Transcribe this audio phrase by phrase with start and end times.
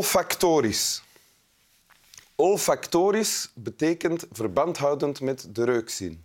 [0.00, 1.02] Olfactorisch.
[2.34, 6.24] Olfactorisch betekent verbandhoudend met de reukzin.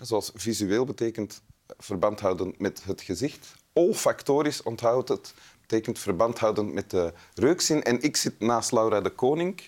[0.00, 1.42] Zoals visueel betekent
[1.78, 3.54] verbandhoudend met het gezicht.
[3.72, 7.82] Olfactorisch onthoudt het betekent verbandhoudend met de reukzin.
[7.82, 9.62] En ik zit naast Laura de Koning,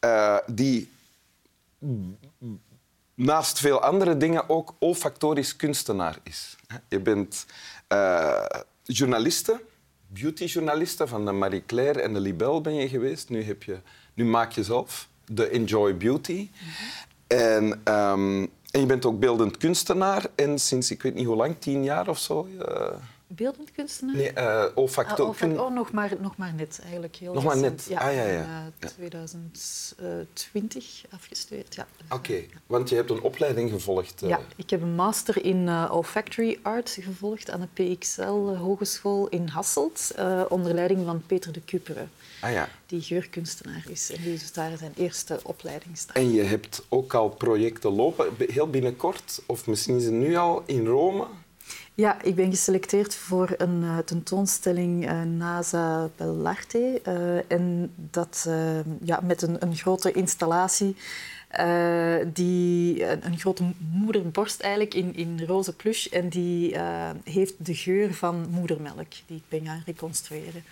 [0.00, 0.90] uh, die
[3.14, 6.56] naast veel andere dingen ook olfactorisch kunstenaar is.
[6.88, 7.46] Je bent
[7.88, 8.44] uh,
[8.82, 9.60] journaliste,
[10.20, 13.28] beautyjournaliste van de Marie Claire en de Libelle ben je geweest.
[13.28, 13.78] Nu, heb je,
[14.14, 16.48] nu maak je zelf de Enjoy Beauty.
[17.26, 20.26] en, um, en je bent ook beeldend kunstenaar.
[20.34, 22.48] En sinds, ik weet niet hoe lang, tien jaar of zo...
[22.58, 22.86] Uh,
[23.26, 24.16] beeldend kunstenaar?
[24.16, 27.16] Nee, uh, olfacto ah, oh, nog, maar, nog maar net eigenlijk.
[27.16, 27.86] Heel nog maar net?
[27.88, 28.40] Ja, ah, ja, ja.
[28.40, 28.46] In,
[28.80, 31.86] uh, 2020 afgestudeerd, ja.
[32.04, 32.48] Oké, okay.
[32.66, 34.22] want je hebt een opleiding gevolgd.
[34.22, 34.28] Uh...
[34.28, 40.14] Ja, ik heb een master in olfactory art gevolgd aan de PXL Hogeschool in Hasselt,
[40.48, 42.06] onder leiding van Peter de Kupere.
[42.40, 42.68] Ah, ja.
[42.86, 46.16] Die geurkunstenaar is en die dus daar zijn eerste opleiding staat.
[46.16, 50.62] En je hebt ook al projecten lopen, heel binnenkort, of misschien is het nu al,
[50.66, 51.26] in Rome...
[51.96, 57.00] Ja, ik ben geselecteerd voor een uh, tentoonstelling uh, NASA Bellarte.
[57.08, 58.48] Uh, en dat
[59.04, 60.96] ja, met een, een grote installatie.
[62.32, 66.06] die, een, een, grote moederborst eigenlijk in, in roze plush.
[66.06, 66.76] En die
[67.24, 70.64] heeft de geur van moedermelk die ik ben gaan reconstrueren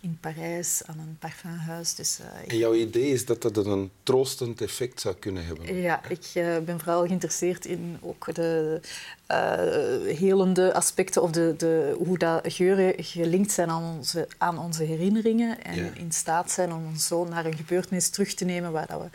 [0.00, 1.94] in Parijs aan een parfumhuis.
[1.94, 5.74] Dus, uh, en jouw idee is dat dat een troostend effect zou kunnen hebben?
[5.74, 8.80] Ja, ik uh, ben vooral geïnteresseerd in ook de
[9.30, 14.82] uh, helende aspecten of de, de, hoe dat geuren gelinkt zijn aan onze, aan onze
[14.82, 15.90] herinneringen en ja.
[15.94, 19.08] in staat zijn om ons zo naar een gebeurtenis terug te nemen waar dat we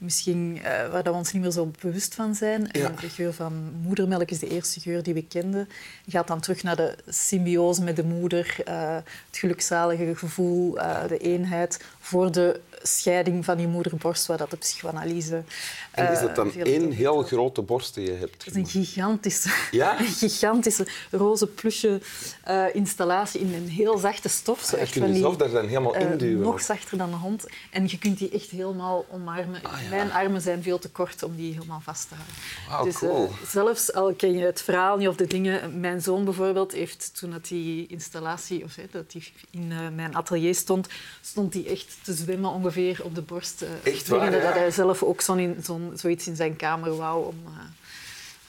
[0.00, 2.68] misschien uh, waar dat we ons niet meer zo bewust van zijn.
[2.72, 2.84] Ja.
[2.86, 5.68] En de geur van moedermelk is de eerste geur die we kenden.
[6.04, 11.06] Je gaat dan terug naar de symbiose met de moeder, uh, het gelukzalige gevoel, uh,
[11.08, 15.42] de eenheid voor de scheiding van die moederborst, waar dat de psychoanalyse...
[15.90, 18.44] En is dat dan één heel grote borst die je hebt?
[18.44, 19.98] Het is een gigantische, ja?
[20.00, 22.00] een gigantische roze plusje
[22.48, 24.60] uh, installatie in een heel zachte stof.
[24.60, 26.40] Zo ah, echt je kunt jezelf daar dan helemaal uh, induwen?
[26.40, 27.46] Nog zachter dan een hond.
[27.70, 29.62] En je kunt die echt helemaal omarmen.
[29.62, 29.88] Ah, ja.
[29.88, 32.34] Mijn armen zijn veel te kort om die helemaal vast te houden.
[32.68, 33.24] Wow, dus, cool.
[33.24, 35.80] uh, zelfs al ken je het verhaal niet of de dingen...
[35.80, 40.88] Mijn zoon bijvoorbeeld heeft, toen dat die installatie of, dat die in mijn atelier stond,
[41.20, 42.69] stond hij echt te zwemmen ongeveer
[43.02, 43.64] op de borst.
[43.82, 47.52] Echt waar, Dat hij zelf ook zo'n zo zoiets in zijn kamer wou om, uh,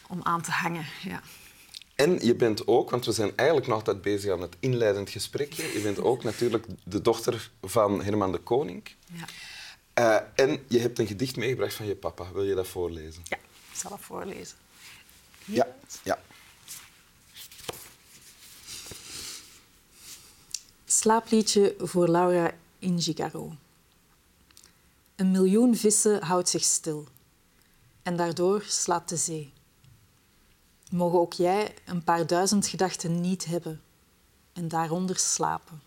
[0.07, 0.85] om aan te hangen.
[1.03, 1.21] Ja.
[1.95, 5.73] En je bent ook, want we zijn eigenlijk nog altijd bezig aan het inleidend gesprekje,
[5.73, 8.83] je bent ook natuurlijk de dochter van Herman de Koning.
[9.05, 9.25] Ja.
[9.95, 12.31] Uh, en je hebt een gedicht meegebracht van je papa.
[12.33, 13.21] Wil je dat voorlezen?
[13.23, 13.37] Ja,
[13.71, 14.57] ik zal het voorlezen.
[15.45, 15.67] Ja,
[16.03, 16.19] ja.
[20.85, 23.55] Slaapliedje voor Laura Ingigaro.
[25.15, 27.07] Een miljoen vissen houdt zich stil
[28.03, 29.53] en daardoor slaapt de zee.
[30.91, 33.81] Mogen ook jij een paar duizend gedachten niet hebben
[34.53, 35.81] en daaronder slapen.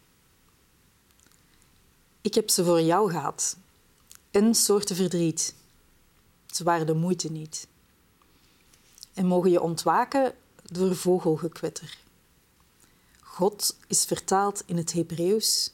[2.21, 3.57] Ik heb ze voor jou gehad,
[4.31, 5.55] en soorten verdriet.
[6.47, 7.67] Ze waren de moeite niet.
[9.13, 11.99] En mogen je ontwaken door vogelgekwetter.
[13.21, 15.73] God is vertaald in het Hebreeuws,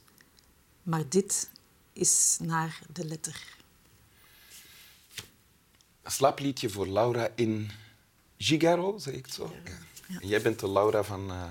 [0.82, 1.50] maar dit
[2.00, 3.59] is naar de letter
[6.11, 7.71] slaapliedje voor Laura in
[8.38, 9.53] Gigaro, zeg ik het zo?
[9.65, 9.72] Ja.
[10.06, 10.19] Ja.
[10.28, 11.43] Jij bent de Laura van, uh,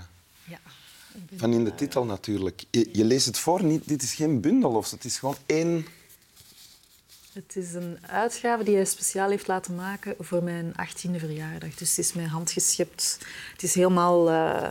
[0.44, 0.60] ja,
[1.36, 2.64] van in de titel natuurlijk.
[2.70, 5.86] Je, je, leest het voor, niet, dit is geen bundel of het is gewoon één...
[7.34, 11.76] Het is een uitgave die hij speciaal heeft laten maken voor mijn 18e verjaardag.
[11.76, 13.18] Dus het is met hand geschept.
[13.52, 14.30] Het is helemaal...
[14.32, 14.70] Uh,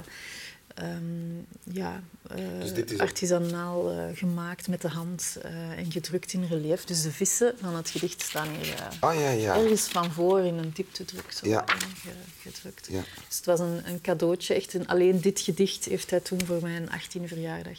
[0.83, 2.03] um, ja,
[2.37, 6.85] uh, dus artisanaal uh, gemaakt met de hand uh, en gedrukt in relief.
[6.85, 9.57] Dus de vissen van het gedicht staan hier ah, ja, ja.
[9.57, 11.65] ergens van voor in een dieptedruk zo ja.
[12.41, 12.87] gedrukt.
[12.91, 13.03] Ja.
[13.27, 14.55] Dus het was een, een cadeautje.
[14.55, 17.79] Echt een, alleen dit gedicht heeft hij toen voor mijn 18e verjaardag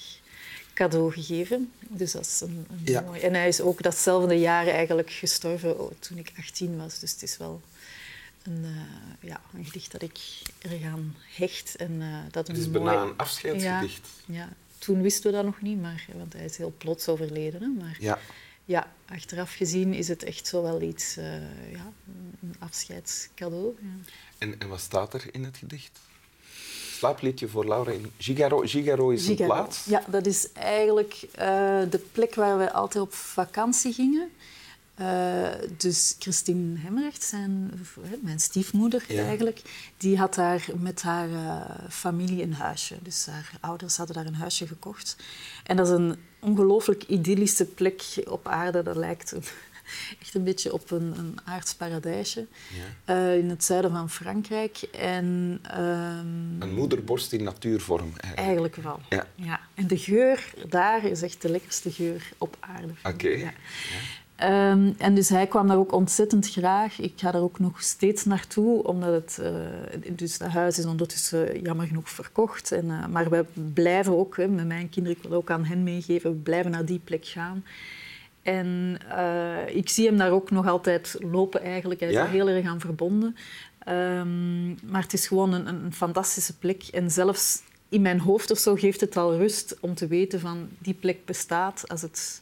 [0.73, 1.71] cadeau gegeven.
[1.79, 3.19] Dus dat is een, een mooi.
[3.19, 6.99] En hij is ook datzelfde jaar eigenlijk gestorven oh, toen ik 18 was.
[6.99, 7.61] Dus het is wel
[8.43, 10.19] een, uh, ja, een gedicht dat ik
[10.59, 11.75] er aan hecht.
[11.75, 13.09] En, uh, dat het is een bijna mooi...
[13.09, 14.09] een afscheidsgedicht.
[14.25, 17.61] Ja, ja, toen wisten we dat nog niet, maar, want hij is heel plots overleden.
[17.61, 18.19] Hè, maar ja.
[18.65, 21.41] ja, achteraf gezien is het echt zo wel iets, uh,
[21.71, 21.91] ja,
[22.41, 23.75] een afscheidscadeau.
[23.81, 24.11] Ja.
[24.37, 25.99] En, en wat staat er in het gedicht?
[26.91, 28.59] Slaapliedje voor Laura in Gigaro.
[28.59, 29.43] Gigaro is Gigaro.
[29.43, 29.85] een plaats?
[29.85, 31.27] Ja, dat is eigenlijk
[31.89, 34.31] de plek waar we altijd op vakantie gingen.
[35.01, 35.47] Uh,
[35.77, 37.71] dus Christine Hemrecht, zijn,
[38.21, 39.61] mijn stiefmoeder eigenlijk,
[39.97, 42.95] die had daar met haar uh, familie een huisje.
[43.01, 45.15] Dus haar ouders hadden daar een huisje gekocht.
[45.63, 48.83] En dat is een ongelooflijk idyllische plek op aarde.
[48.83, 49.33] Dat lijkt
[50.21, 52.45] echt een beetje op een, een aards paradijsje
[53.05, 53.15] ja.
[53.15, 54.77] uh, in het zuiden van Frankrijk.
[54.81, 58.13] En, um, een moederborst in natuurvorm.
[58.17, 58.99] Eigenlijk, eigenlijk wel.
[59.09, 59.25] Ja.
[59.35, 59.59] ja.
[59.73, 62.93] En de geur daar is echt de lekkerste geur op aarde.
[63.03, 63.29] Oké.
[63.29, 63.51] Ja.
[64.43, 66.99] Um, en dus hij kwam daar ook ontzettend graag.
[66.99, 71.61] Ik ga daar ook nog steeds naartoe, omdat het, uh, dus het huis is ondertussen
[71.61, 72.71] jammer genoeg verkocht.
[72.71, 75.83] En, uh, maar we blijven ook, hè, met mijn kinderen, ik wil ook aan hen
[75.83, 77.63] meegeven, we blijven naar die plek gaan.
[78.41, 78.99] En
[79.67, 81.99] ik zie hem daar ook nog altijd lopen eigenlijk.
[81.99, 82.23] Hij is ja?
[82.23, 83.35] er heel erg aan verbonden.
[83.87, 86.83] Um, maar het is gewoon een, een, fantastische plek.
[86.83, 90.69] En zelfs in mijn hoofd of zo geeft het al rust om te weten van
[90.77, 91.83] die plek bestaat.
[91.87, 92.39] Als het,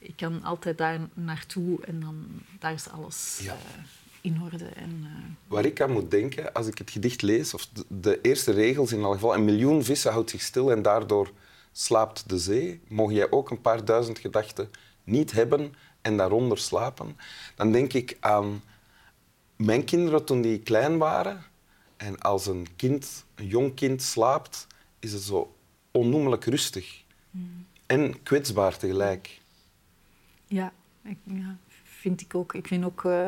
[0.00, 2.26] ik kan altijd daar naartoe en dan
[2.58, 3.52] daar is alles ja.
[3.52, 3.84] uh,
[4.20, 4.64] in orde.
[4.64, 5.10] En, uh...
[5.46, 8.92] Waar ik aan moet denken als ik het gedicht lees, of de, de eerste regels
[8.92, 11.32] in elk geval, een miljoen vissen houdt zich stil en daardoor
[11.72, 12.80] slaapt de zee.
[12.88, 14.70] Mogen jij ook een paar duizend gedachten
[15.04, 17.16] niet hebben en daaronder slapen,
[17.54, 18.62] dan denk ik aan
[19.56, 21.42] mijn kinderen toen die klein waren.
[21.96, 24.66] En als een kind, een jong kind slaapt,
[24.98, 25.54] is het zo
[25.90, 27.02] onnoemelijk rustig.
[27.30, 27.66] Mm.
[27.86, 29.39] En kwetsbaar tegelijk.
[30.50, 30.72] Ja,
[31.04, 32.54] ik, ja, vind ik ook.
[32.54, 33.26] Ik vind ook uh,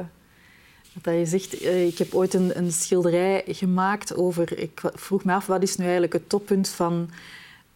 [1.03, 4.59] dat je zegt, uh, ik heb ooit een, een, schilderij gemaakt over.
[4.59, 7.11] Ik vroeg me af, wat is nu eigenlijk het toppunt van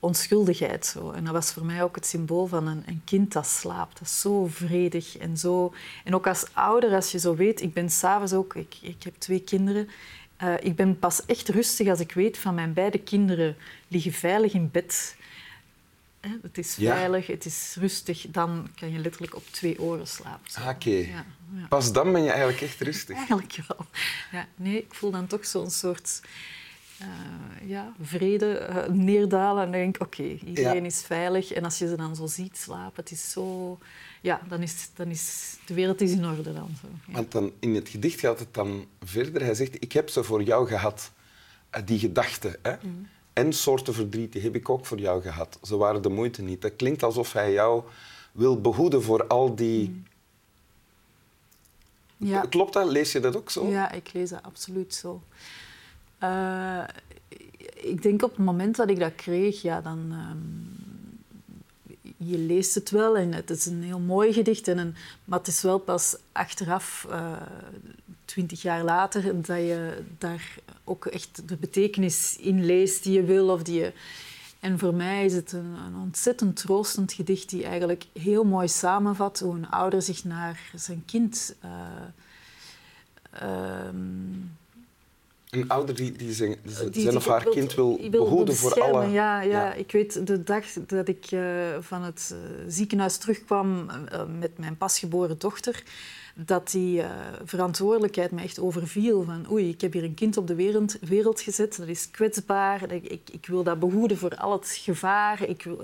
[0.01, 0.87] onschuldigheid.
[0.87, 1.11] Zo.
[1.11, 3.99] En dat was voor mij ook het symbool van een, een, kind dat slaapt.
[3.99, 5.75] Dat is zo vredig en zo...
[6.05, 7.61] En ook als ouder, als je zo weet...
[7.61, 8.55] Ik ben s'avonds ook...
[8.55, 9.89] Ik, ik heb twee kinderen.
[10.43, 13.57] Uh, ik ben pas echt rustig als ik weet van mijn beide kinderen
[13.89, 15.17] liggen veilig in bed.
[16.21, 18.27] Hè, het is veilig, het is rustig.
[18.31, 20.55] Dan kan je letterlijk op twee oren slapen.
[20.55, 20.91] Ah, oké.
[20.91, 21.25] Ja,
[21.55, 21.67] ja.
[21.69, 23.17] Pas dan ben je eigenlijk echt rustig.
[23.17, 23.87] Eigenlijk wel.
[24.33, 26.21] Ja, nee, ik voel dan toch zo'n soort
[27.01, 29.65] uh, ja, vrede uh, neerdalen.
[29.65, 31.53] En dan denk ik, oké, okay, iedereen is veilig.
[31.53, 33.79] En als je ze dan zo ziet slapen, het is zo...
[34.21, 36.77] Ja, dan is, dan is de wereld is in orde dan.
[36.81, 37.13] Zo.
[37.13, 39.43] Want dan, in het gedicht gaat het dan verder.
[39.43, 41.13] Hij zegt, ik heb ze voor jou gehad,
[41.77, 42.57] uh, die gedachten.
[42.63, 42.75] Hè?
[42.83, 43.09] Mm.
[43.37, 45.59] En soorten verdriet, die heb ik ook voor jou gehad.
[45.63, 46.63] Ze waren de moeite niet.
[46.63, 47.83] Dat klinkt alsof hij jou
[48.33, 49.89] wil behoeden voor al die...
[49.89, 50.05] Mm.
[52.17, 52.41] Ja.
[52.41, 52.89] Klopt dat?
[52.89, 53.67] Lees je dat ook zo?
[53.67, 55.23] Ja, ik lees dat absoluut zo.
[56.23, 56.85] Uh,
[57.75, 59.99] ik denk op het moment dat ik dat kreeg, ja, dan...
[59.99, 60.75] Um,
[62.17, 64.69] je leest het wel en het is een heel mooi gedicht.
[64.69, 64.95] En een,
[65.25, 67.33] maar het is wel pas achteraf, uh,
[68.25, 73.49] twintig jaar later, dat je daar ook echt de betekenis in leest die je wil.
[73.49, 73.93] Of die je...
[74.61, 79.39] En voor mij is het een, een ontzettend troostend gedicht die eigenlijk heel mooi samenvat
[79.39, 81.55] hoe een ouder zich naar zijn kind...
[81.65, 81.71] Uh,
[85.51, 86.57] een ouder die, die zijn,
[86.91, 89.07] zijn of haar kind wil, behoeden voor alle...
[89.09, 91.41] Ja, ja, ik weet de dag dat ik uh,
[91.81, 93.91] van het uh, ziekenhuis terugkwam
[94.39, 95.83] met mijn pasgeboren dochter,
[96.39, 97.03] dat die
[97.45, 99.23] verantwoordelijkheid me echt overviel.
[99.23, 102.93] Van oei, ik heb hier een kind op de wereld, wereld gezet, dat is kwetsbaar,
[102.93, 105.43] ik, ik, ik, wil dat behoeden voor al het gevaar.
[105.43, 105.81] Ik wil,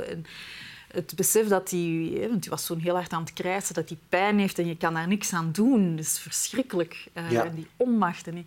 [0.93, 3.99] het besef dat hij, want hij was zo heel hard aan het krijsen, dat hij
[4.09, 5.97] pijn heeft en je kan daar niks aan doen.
[5.97, 7.07] Dat is verschrikkelijk.
[7.31, 7.45] Ja.
[7.45, 8.27] En die onmacht.
[8.27, 8.47] En,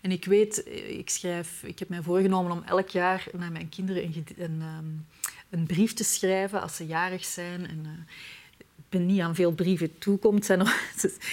[0.00, 4.02] en ik weet, ik schrijf, ik heb mij voorgenomen om elk jaar naar mijn kinderen
[4.04, 4.86] een, een, ehm,
[5.50, 7.68] een brief te schrijven als ze jarig zijn.
[7.68, 7.90] En, uh,
[8.98, 10.50] ben niet aan veel brieven toekomt.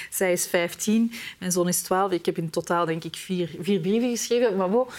[0.10, 2.12] Zij is 15, mijn zoon is 12.
[2.12, 4.58] Ik heb in totaal denk ik vier, vier brieven geschreven.
[4.58, 4.90] Maar wow,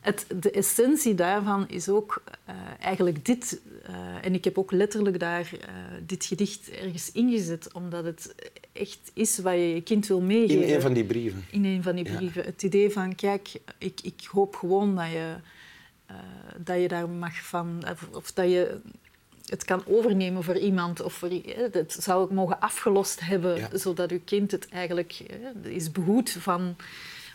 [0.00, 3.60] het, de essentie daarvan is ook uh, eigenlijk dit.
[3.90, 5.50] Uh, en ik heb ook letterlijk daar
[6.06, 8.34] dit gedicht ergens ingezet, omdat het
[8.72, 10.66] echt is wat je je kind wil meegeven.
[10.66, 11.44] In een van die brieven?
[11.50, 12.44] In een van die brieven.
[12.44, 15.34] Het idee van, kijk, ik, ik hoop gewoon dat je,
[16.10, 16.16] uh,
[16.64, 17.82] dat je daar mag van...
[17.90, 18.80] Of, of, dat je
[19.46, 21.02] het kan overnemen voor iemand.
[21.02, 21.30] Of voor,
[21.72, 25.22] het zou ook mogen afgelost hebben, zodat je kind het eigenlijk
[25.62, 26.76] is behoed van...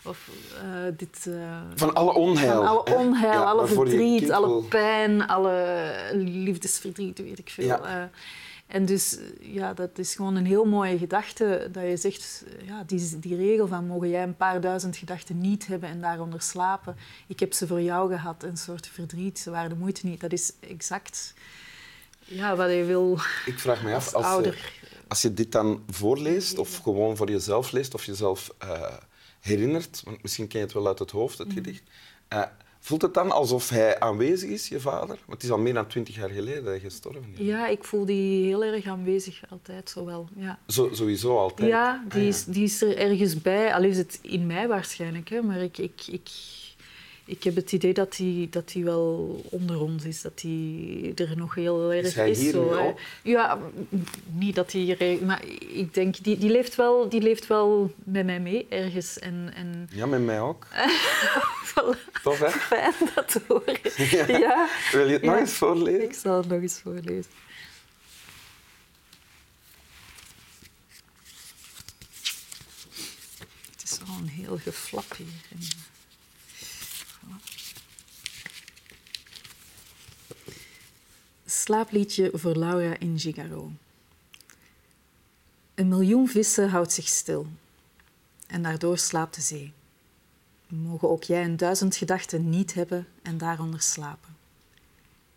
[0.04, 2.56] Of, uh, dit, uh, van alle onheil.
[2.56, 7.66] Van alle onheil, ja, alle verdriet, alle pijn, alle liefdesverdriet, weet ik veel.
[7.66, 8.10] Ja.
[8.66, 13.18] En dus ja, dat is gewoon een heel mooie gedachte dat je zegt, ja, die,
[13.18, 16.96] die regel van mogen jij een paar duizend gedachten niet hebben en daaronder slapen.
[17.26, 20.20] Ik heb ze voor jou gehad, een soort verdriet, ze waren de moeite niet.
[20.20, 21.34] Dat is exact
[22.28, 24.54] ja, wat je wil Ik vraag me af, als, je,
[25.08, 28.96] als je dit dan voorleest of gewoon voor jezelf leest of jezelf uh,
[29.40, 31.54] herinnert, want misschien ken je het wel uit het hoofd, het mm.
[31.54, 31.82] gedicht,
[32.32, 32.42] uh,
[32.80, 35.06] Voelt het dan alsof hij aanwezig is, je vader?
[35.06, 37.46] Want het is al meer dan twintig jaar geleden dat hij gestorven is.
[37.46, 40.28] Ja, ik voel die heel erg aanwezig altijd, zowel.
[40.36, 41.68] Ja, Zo, sowieso altijd.
[41.68, 42.28] ja, die, Ah, ja.
[42.28, 43.74] Is, die is er ergens bij.
[43.74, 46.28] Al is het in mij waarschijnlijk, hè, maar ik, ik, ik,
[47.28, 50.22] ik heb het idee dat hij dat die wel onder ons is.
[50.22, 52.14] Dat hij er nog heel erg Is is.
[52.14, 52.96] hij hier zo?
[53.22, 53.58] Ja,
[54.32, 55.24] niet dat hij hier...
[55.24, 59.18] Maar ik denk, die, die, leeft wel, die leeft wel met mij mee ergens.
[59.18, 60.66] En, en Ja, met mij ook.
[61.70, 62.50] voilà, Tof, hè?
[62.50, 63.78] fijn dat te horen.
[64.40, 64.68] Ja.
[64.92, 66.02] Wil je het nog eens voorlezen?
[66.02, 67.30] Ik zal het nog eens voorlezen.
[73.72, 75.26] Het is wel een heel geflap hier.
[81.44, 83.72] Slaapliedje voor Laura in Gigaro.
[85.74, 87.46] Een miljoen vissen houdt zich stil
[88.46, 89.72] en daardoor slaapt de zee.
[90.66, 94.36] Mogen ook jij een duizend gedachten niet hebben en daaronder slapen.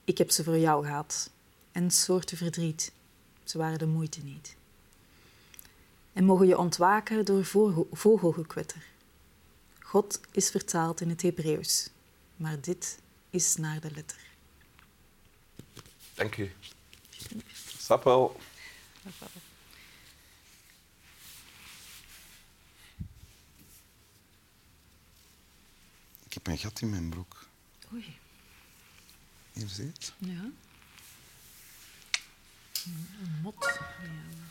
[0.04, 1.30] Ik heb ze voor jou gehad.
[1.72, 2.92] En soorten verdriet.
[3.44, 4.56] Ze waren de moeite niet.
[6.14, 8.82] En mogen je ontwaken door vogel- vogelgekwetter.
[9.92, 11.90] God is vertaald in het Hebreeuws,
[12.36, 14.18] maar dit is naar de letter.
[16.14, 16.52] Dank u.
[17.78, 18.40] Stap wel.
[26.26, 27.46] Ik heb een gat in mijn broek.
[27.94, 28.18] Oei,
[29.54, 30.14] Hier zie je het.
[30.18, 30.50] ja.
[32.86, 33.80] Een mot.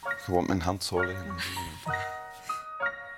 [0.02, 0.10] Ja.
[0.16, 1.34] Gewoon mijn hand zo leggen.